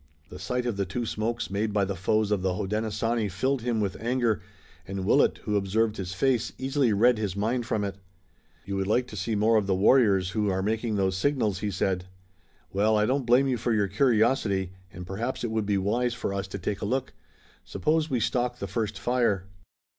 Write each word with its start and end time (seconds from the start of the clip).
The 0.29 0.39
sight 0.39 0.65
of 0.65 0.77
the 0.77 0.85
two 0.87 1.05
smokes 1.05 1.51
made 1.51 1.71
by 1.73 1.85
the 1.85 1.95
foes 1.95 2.31
of 2.31 2.41
the 2.41 2.55
Hodenosaunee 2.55 3.29
filled 3.29 3.61
him 3.61 3.79
with 3.79 3.95
anger, 4.01 4.41
and 4.87 5.05
Willet, 5.05 5.37
who 5.43 5.55
observed 5.55 5.97
his 5.97 6.11
face, 6.15 6.51
easily 6.57 6.91
read 6.91 7.19
his 7.19 7.35
mind 7.35 7.67
from 7.67 7.83
it. 7.83 7.97
"You 8.65 8.77
would 8.77 8.87
like 8.87 9.05
to 9.09 9.15
see 9.15 9.35
more 9.35 9.57
of 9.57 9.67
the 9.67 9.75
warriors 9.75 10.31
who 10.31 10.49
are 10.49 10.63
making 10.63 10.95
those 10.95 11.15
signals," 11.15 11.59
he 11.59 11.69
said. 11.69 12.05
"Well, 12.73 12.97
I 12.97 13.05
don't 13.05 13.27
blame 13.27 13.45
you 13.45 13.57
for 13.57 13.73
your 13.73 13.87
curiosity 13.87 14.71
and 14.91 15.05
perhaps 15.05 15.43
it 15.43 15.51
would 15.51 15.67
be 15.67 15.77
wise 15.77 16.15
for 16.15 16.33
us 16.33 16.47
to 16.47 16.57
take 16.57 16.81
a 16.81 16.85
look. 16.85 17.13
Suppose 17.63 18.09
we 18.09 18.19
stalk 18.19 18.57
the 18.57 18.65
first 18.65 18.97
fire." 18.97 19.43